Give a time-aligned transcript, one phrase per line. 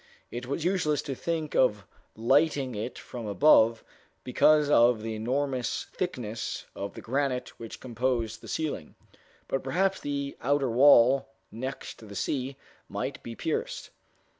[0.31, 3.83] It was useless to think of lighting it from above,
[4.23, 8.95] because of the enormous thickness of the granite which composed the ceiling;
[9.47, 12.57] but perhaps the outer wall next the sea
[12.89, 13.91] might be pierced.